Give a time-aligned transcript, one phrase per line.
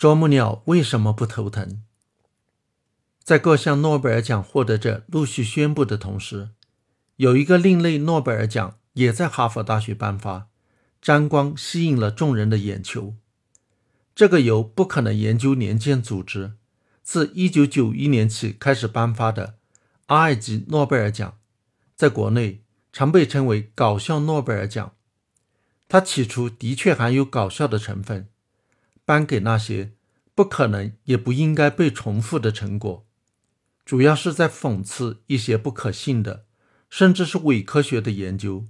[0.00, 1.82] 啄木鸟为什么不头疼？
[3.22, 6.48] 在各项诺贝尔奖获得者陆续宣布的同时，
[7.16, 10.48] 有一个另类诺贝尔奖也在哈佛大学颁发，
[11.02, 13.14] 沾光吸引了众人的眼球。
[14.14, 16.54] 这个由不可能研究年鉴组织
[17.02, 19.56] 自1991年起开始颁发的
[20.06, 21.36] R 级诺贝尔奖，
[21.94, 24.94] 在国内常被称为搞笑诺贝尔奖。
[25.86, 28.28] 它起初的确含有搞笑的成分。
[29.10, 29.94] 颁给那些
[30.36, 33.04] 不可能也不应该被重复的成果，
[33.84, 36.44] 主要是在讽刺一些不可信的，
[36.88, 38.66] 甚至是伪科学的研究。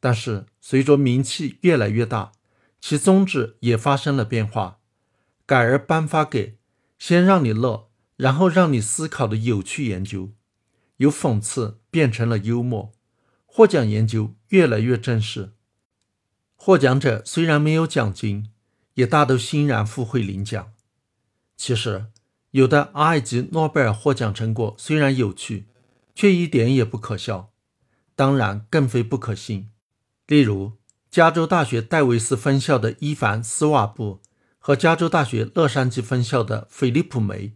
[0.00, 2.32] 但是随着名气越来越大，
[2.80, 4.80] 其宗旨也发生了变化，
[5.46, 6.58] 改而颁发给
[6.98, 10.32] 先让你乐，然后让你思考的有趣研究，
[10.96, 12.90] 由讽刺变成了幽默。
[13.46, 15.52] 获奖研究越来越正式，
[16.56, 18.50] 获奖者虽然没有奖金。
[18.98, 20.72] 也大都欣然赴会领奖。
[21.56, 22.06] 其实，
[22.50, 25.68] 有的埃及诺贝尔获奖成果虽然有趣，
[26.16, 27.50] 却一点也不可笑，
[28.16, 29.70] 当然更非不可信。
[30.26, 30.72] 例如，
[31.08, 34.20] 加州大学戴维斯分校的伊凡·斯瓦布
[34.58, 37.52] 和加州大学洛杉矶分校的菲利普·梅，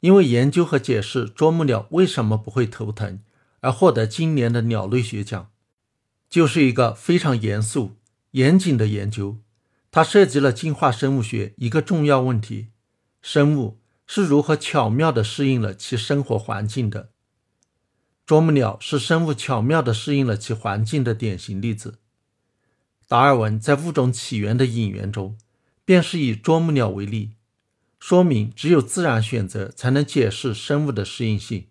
[0.00, 3.20] 因为研究和解释啄木鸟为什么不会头疼
[3.60, 5.48] 而获得今年的鸟类学奖，
[6.28, 7.92] 就是一个非常严肃、
[8.32, 9.38] 严谨的研究。
[9.92, 12.68] 它涉及了进化生物学一个重要问题：
[13.20, 17.10] 生物是如何巧妙地适应了其生活环境的？
[18.24, 21.98] 啄木鸟是生物巧妙地适应了其环境的典型例子。
[23.06, 25.36] 达尔文在《物种起源》的引言中，
[25.84, 27.32] 便是以啄木鸟为例，
[28.00, 31.66] 说明只有自然选择才能解释生物的适应性。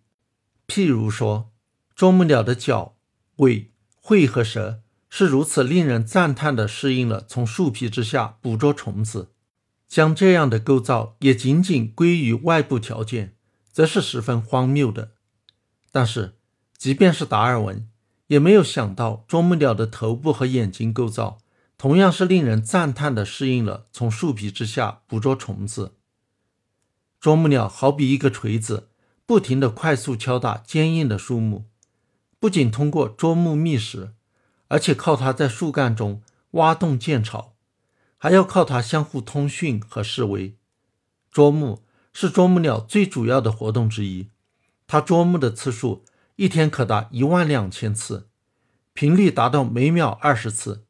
[0.68, 1.50] 譬如说，
[1.96, 2.96] 啄木鸟的脚、
[3.38, 4.84] 尾、喙和舌。
[5.14, 9.34] 是如此令人赞叹地适应了从树皮之下捕捉虫子，
[9.86, 13.36] 将这样的构造也仅仅归于外部条件，
[13.74, 15.12] 则是十分荒谬的。
[15.92, 16.38] 但是，
[16.78, 17.86] 即便是达尔文，
[18.28, 21.40] 也没有想到啄木鸟的头部和眼睛构造
[21.78, 25.96] 同样是令人赞叹地适应了从树皮之下捕捉虫子。
[27.20, 28.88] 啄木鸟好比一个锤子，
[29.26, 31.66] 不停地快速敲打坚硬的树木，
[32.40, 34.14] 不仅通过啄木觅食。
[34.72, 37.56] 而且靠它在树干中挖洞建巢，
[38.18, 40.56] 还要靠它相互通讯和示威。
[41.30, 41.84] 啄木
[42.14, 44.30] 是啄木鸟最主要的活动之一，
[44.88, 46.06] 它啄木的次数
[46.38, 48.30] 一天可达一万两千次，
[48.94, 50.86] 频率达到每秒二十次，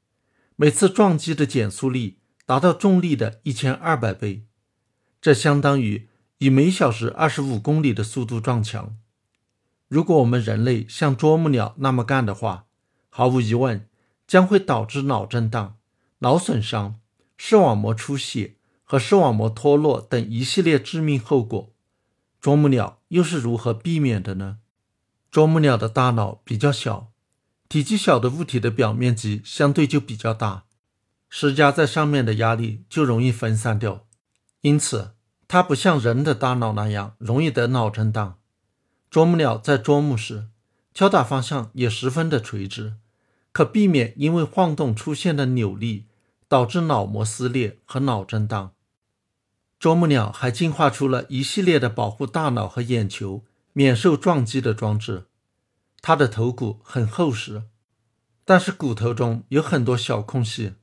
[0.56, 4.46] 每次撞击的减速力达到重力的一千二百倍，
[5.20, 8.96] 这相当于以每小时二十五公里的速度撞墙。
[9.88, 12.68] 如果我们人类像啄木鸟那么干的话，
[13.14, 13.88] 毫无疑问，
[14.26, 15.76] 将会导致脑震荡、
[16.20, 16.96] 脑损伤、
[17.38, 21.74] 视网膜出血和视网膜脱落等一系列致命后果。
[22.40, 24.60] 啄木鸟又是如何避免的呢？
[25.30, 27.12] 啄木鸟的大脑比较小，
[27.68, 30.64] 体积小的物体的表面积相对就比较大，
[31.30, 34.08] 施加在上面的压力就容易分散掉，
[34.62, 35.12] 因此
[35.50, 38.40] 它不像人的大脑那样容易得脑震荡。
[39.10, 40.48] 啄木鸟在啄木时，
[40.94, 42.96] 敲打方向也十分的垂直。
[43.52, 46.06] 可避免因为晃动出现的扭力
[46.48, 48.74] 导致脑膜撕裂和脑震荡。
[49.80, 55.26] 啄木鸟还进化出了一系列的保护大脑和眼球免受撞击的装置。
[56.02, 57.64] 它的头骨很厚实，
[58.46, 60.74] 但是骨头中有很多小空隙，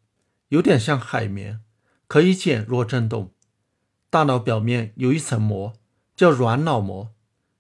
[0.48, 1.60] 有点像海绵，
[2.06, 3.32] 可以减弱震动。
[4.10, 5.74] 大脑表面有一层膜
[6.16, 7.10] 叫软脑膜，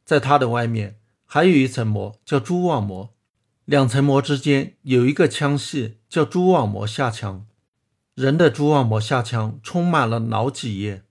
[0.04, 3.14] 在它的外面还有一层膜叫蛛网膜。
[3.68, 7.46] 两层膜之间有一个腔隙，叫蛛网膜下腔。
[8.14, 11.02] 人的蛛网膜下腔充满了脑脊液，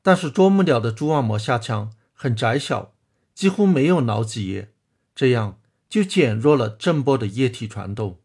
[0.00, 2.94] 但是啄木鸟的蛛网膜下腔很窄小，
[3.34, 4.70] 几乎没有脑脊液，
[5.14, 8.18] 这样就减弱了震波的液体传动。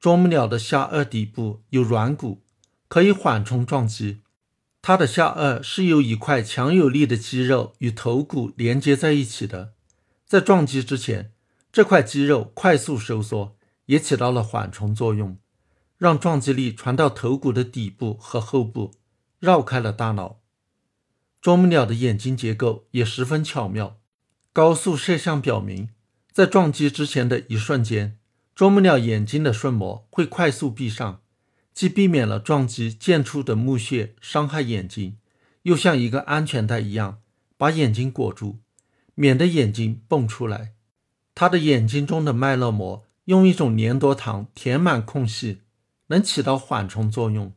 [0.00, 2.40] 啄木鸟的下颚底部有软骨，
[2.88, 4.22] 可以缓冲撞击。
[4.80, 9.74] 它的下颚是由一块强有力的肌肉与头骨连接在一起的，
[10.26, 11.32] 在撞击之前。
[11.74, 13.56] 这块肌肉快速收缩，
[13.86, 15.38] 也起到了缓冲作用，
[15.98, 18.92] 让撞击力传到头骨的底部和后部，
[19.40, 20.38] 绕开了大脑。
[21.42, 23.98] 啄木鸟的眼睛结构也十分巧妙。
[24.52, 25.88] 高速摄像表明，
[26.30, 28.20] 在撞击之前的一瞬间，
[28.54, 31.22] 啄木鸟眼睛的瞬膜会快速闭上，
[31.72, 35.18] 既避免了撞击溅出的木屑伤害眼睛，
[35.62, 37.20] 又像一个安全带一样
[37.56, 38.60] 把眼睛裹住，
[39.16, 40.73] 免得眼睛蹦出来。
[41.34, 45.62] 它的眼睛中的脉络膜用一种粘多糖填满空隙，
[46.06, 47.52] 能起到缓冲作用。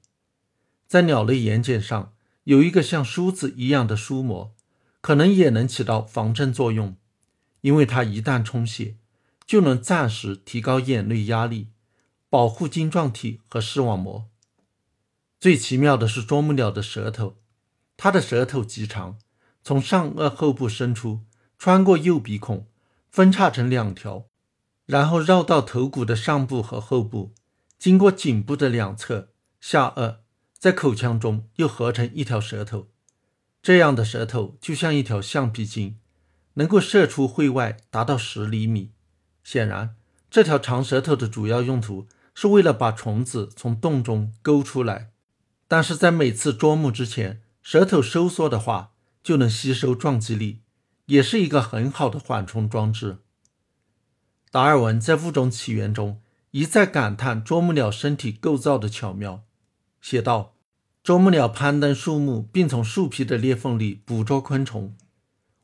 [0.88, 2.14] 在鸟类眼睑上
[2.46, 4.56] 有一个像梳子一样的梳膜，
[5.02, 6.96] 可能也能起到防震作用，
[7.62, 8.96] 因为它一旦充血，
[9.46, 11.68] 就能暂时提高眼内压力，
[12.30, 14.28] 保护晶状体和视网膜。
[15.40, 17.36] 最奇妙的是啄木鸟的舌头，
[17.96, 19.20] 它的舌头极长，
[19.62, 21.22] 从上颚后部伸出，
[21.60, 22.66] 穿过右鼻孔，
[23.10, 24.28] 分叉成两条，
[24.86, 27.34] 然后绕到头骨的上部和后部，
[27.80, 30.18] 经过颈部的两侧、下颚，
[30.58, 32.88] 在口腔中又合成一条舌头。
[33.62, 35.98] 这样的舌头就像一条橡皮筋，
[36.54, 38.92] 能够射出会外达到十厘米。
[39.44, 39.96] 显然，
[40.30, 45.12] 这条长舌头的主要用途是为了把虫子从洞中勾出来。
[45.68, 50.62] 但是在每次啄木之前，舌头收缩的话，就能吸收撞击力，
[51.08, 53.18] 也是一个很好的缓冲装置。
[54.50, 56.22] 达尔文在《物种起源》中
[56.52, 59.44] 一再感叹啄木鸟身体构造的巧妙，
[60.02, 60.56] 写道
[61.04, 64.96] ：“啄木鸟攀登树木，并从树皮的裂缝里捕捉昆虫。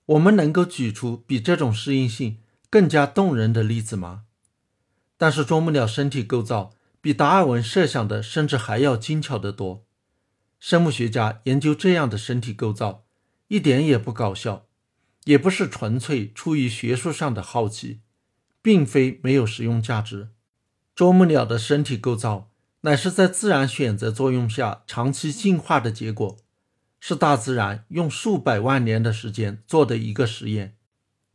[0.08, 4.24] 我们能够举出比这种适应性更加动人的例子吗？”
[5.18, 9.86] 但是啄木鸟身体构造比达尔文设想的甚至还要精巧得多。
[10.60, 13.06] 生物学家研究这样的身体构造，
[13.48, 14.66] 一点也不搞笑，
[15.26, 18.02] 也不是纯粹出于学术上的好奇，
[18.62, 20.30] 并非没有实用价值。
[20.96, 26.38] 啄木鸟的身体构造乃是在自然选择作用下长期进化的结果，
[27.00, 30.76] 是大自然用数百万年的时间做的一个实验，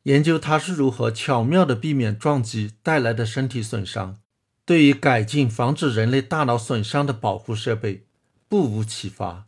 [0.05, 4.21] 研究它是如何巧妙地避免撞击带来的身体损伤，
[4.65, 8.05] 对于改进防止人类大脑损伤的保护设备。
[8.51, 9.48] 不无启发。